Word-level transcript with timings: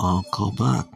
Uncle 0.00 0.52
Buck. 0.52 0.88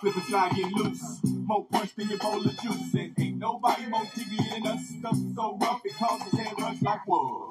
Flip 0.00 0.14
slide, 0.28 0.52
get 0.54 0.72
loose. 0.72 1.20
More 1.24 1.66
punch 1.66 1.94
than 1.96 2.08
your 2.08 2.18
bowl 2.18 2.40
of 2.40 2.60
juice. 2.60 2.94
And 2.94 3.14
ain't 3.18 3.38
nobody 3.38 3.86
more 3.86 4.04
jiggy 4.16 4.36
than 4.50 4.66
us. 4.66 4.80
Stuff 4.98 5.16
so 5.34 5.58
rough 5.60 5.80
it 5.84 5.94
causes 5.94 6.38
head 6.38 6.54
rush 6.60 6.82
like 6.82 7.00
whoa. 7.06 7.50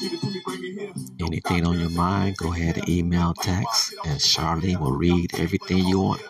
Give 0.00 0.12
it 0.12 0.20
to 0.20 0.26
me, 0.26 0.42
bring 0.44 0.64
it 0.64 0.80
here. 0.80 0.92
Anything 1.20 1.66
on 1.66 1.78
your 1.78 1.90
mind, 1.90 2.36
go 2.38 2.52
ahead 2.52 2.78
and 2.78 2.88
email, 2.88 3.34
text, 3.34 3.94
and 4.04 4.18
Charlene 4.18 4.80
will 4.80 4.92
read 4.96 5.34
everything 5.38 5.78
you 5.78 6.00
want 6.00 6.22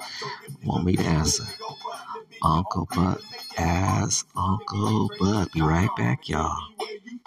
want 0.65 0.85
me 0.85 0.97
to 0.97 1.05
answer. 1.05 1.45
Uncle 2.43 2.89
Buck 2.95 3.21
as 3.57 4.25
Uncle 4.37 5.11
Buck. 5.19 5.53
Be 5.53 5.63
right 5.63 5.91
back, 5.97 6.29
y'all. 6.29 6.72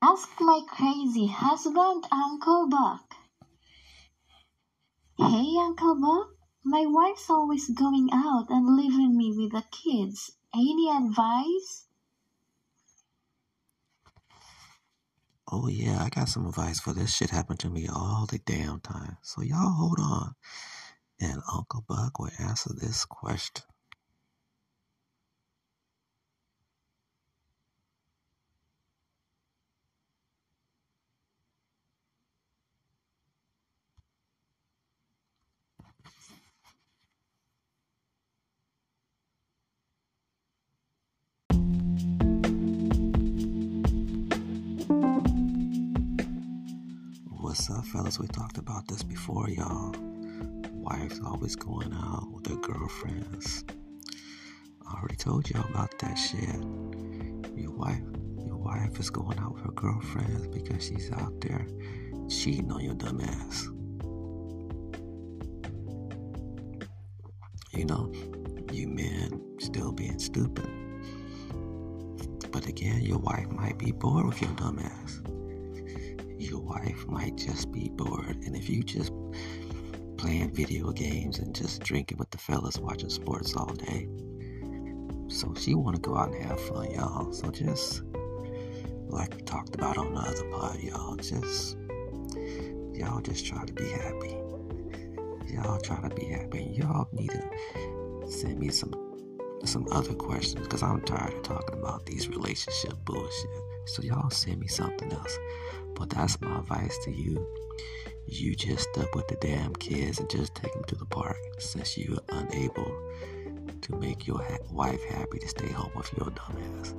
Ask 0.00 0.28
my 0.40 0.60
crazy 0.70 1.26
husband, 1.26 2.04
Uncle 2.12 2.68
Buck. 2.68 3.14
Hey, 5.18 5.56
Uncle 5.58 6.00
Buck. 6.00 6.28
My 6.64 6.86
wife's 6.86 7.28
always 7.28 7.68
going 7.70 8.08
out 8.12 8.46
and 8.48 8.76
leaving 8.76 9.16
me 9.16 9.34
with 9.36 9.52
the 9.52 9.64
kids. 9.72 10.30
Any 10.54 10.88
advice? 10.88 11.88
Oh 15.50 15.66
yeah, 15.66 16.02
I 16.04 16.10
got 16.10 16.28
some 16.28 16.46
advice 16.46 16.78
for 16.78 16.92
this 16.92 17.14
shit 17.16 17.30
happened 17.30 17.58
to 17.60 17.70
me 17.70 17.88
all 17.88 18.26
the 18.30 18.38
damn 18.38 18.80
time. 18.80 19.16
So 19.22 19.42
y'all 19.42 19.72
hold 19.72 19.98
on. 19.98 20.34
And 21.20 21.42
Uncle 21.52 21.84
Buck 21.88 22.20
will 22.20 22.30
answer 22.38 22.70
this 22.72 23.04
question. 23.04 23.64
What's 47.48 47.70
up, 47.70 47.86
fellas? 47.86 48.18
We 48.18 48.26
talked 48.26 48.58
about 48.58 48.86
this 48.88 49.02
before, 49.02 49.48
y'all. 49.48 49.94
Wives 50.70 51.18
always 51.24 51.56
going 51.56 51.94
out 51.94 52.30
with 52.30 52.44
their 52.44 52.58
girlfriends. 52.58 53.64
I 54.86 54.98
already 54.98 55.16
told 55.16 55.48
y'all 55.48 55.64
about 55.70 55.98
that 56.00 56.16
shit. 56.16 56.62
Your 57.56 57.70
wife, 57.70 58.02
your 58.44 58.58
wife 58.58 59.00
is 59.00 59.08
going 59.08 59.38
out 59.38 59.54
with 59.54 59.64
her 59.64 59.72
girlfriends 59.72 60.46
because 60.48 60.84
she's 60.84 61.10
out 61.10 61.40
there 61.40 61.66
cheating 62.28 62.70
on 62.70 62.84
your 62.84 62.94
dumb 62.96 63.22
ass. 63.22 63.64
You 67.72 67.86
know, 67.86 68.12
you 68.70 68.88
men 68.88 69.40
still 69.58 69.92
being 69.92 70.18
stupid. 70.18 70.68
But 72.52 72.66
again, 72.66 73.00
your 73.00 73.20
wife 73.20 73.48
might 73.52 73.78
be 73.78 73.92
bored 73.92 74.26
with 74.26 74.42
your 74.42 74.52
dumb 74.52 74.80
ass 74.80 75.22
wife 76.68 77.06
might 77.06 77.36
just 77.36 77.72
be 77.72 77.88
bored. 77.88 78.36
And 78.44 78.54
if 78.54 78.68
you 78.68 78.82
just 78.82 79.12
playing 80.16 80.52
video 80.52 80.92
games 80.92 81.38
and 81.38 81.54
just 81.54 81.82
drinking 81.82 82.18
with 82.18 82.30
the 82.30 82.38
fellas, 82.38 82.78
watching 82.78 83.10
sports 83.10 83.56
all 83.56 83.72
day, 83.72 84.08
so 85.28 85.54
she 85.54 85.74
want 85.74 85.96
to 85.96 86.02
go 86.02 86.16
out 86.16 86.32
and 86.32 86.44
have 86.44 86.60
fun, 86.68 86.90
y'all. 86.90 87.32
So 87.32 87.50
just 87.50 88.02
like 89.08 89.34
we 89.34 89.42
talked 89.42 89.74
about 89.74 89.98
on 89.98 90.14
the 90.14 90.20
other 90.20 90.44
pod, 90.50 90.78
y'all, 90.80 91.16
just 91.16 91.76
y'all 92.92 93.20
just 93.20 93.46
try 93.46 93.64
to 93.64 93.72
be 93.72 93.88
happy. 93.88 94.36
Y'all 95.52 95.80
try 95.80 96.00
to 96.06 96.14
be 96.14 96.26
happy. 96.26 96.74
Y'all 96.74 97.08
need 97.12 97.30
to 97.30 98.30
send 98.30 98.58
me 98.58 98.68
some 98.68 98.92
some 99.64 99.86
other 99.90 100.14
questions 100.14 100.66
because 100.66 100.82
I'm 100.82 101.00
tired 101.02 101.34
of 101.34 101.42
talking 101.42 101.78
about 101.78 102.06
these 102.06 102.28
relationship 102.28 102.94
bullshit. 103.04 103.50
So 103.88 104.02
y'all 104.02 104.30
send 104.30 104.60
me 104.60 104.68
something 104.68 105.12
else. 105.12 105.38
But 105.94 106.10
that's 106.10 106.40
my 106.40 106.58
advice 106.58 106.96
to 107.04 107.10
you. 107.10 107.46
You 108.26 108.54
just 108.54 108.88
stuck 108.90 109.14
with 109.14 109.26
the 109.28 109.36
damn 109.36 109.74
kids 109.74 110.18
and 110.18 110.28
just 110.28 110.54
take 110.54 110.72
them 110.74 110.84
to 110.84 110.94
the 110.94 111.06
park 111.06 111.38
since 111.58 111.96
you're 111.96 112.18
unable 112.28 112.94
to 113.80 113.96
make 113.96 114.26
your 114.26 114.42
ha- 114.42 114.58
wife 114.70 115.02
happy 115.04 115.38
to 115.38 115.48
stay 115.48 115.68
home 115.68 115.92
with 115.96 116.12
your 116.16 116.30
dumbass. 116.30 116.92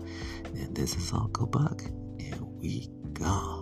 And 0.60 0.76
this 0.76 0.96
is 0.96 1.14
Uncle 1.14 1.46
Buck, 1.46 1.84
and 1.84 2.42
we 2.60 2.90
gone. 3.14 3.59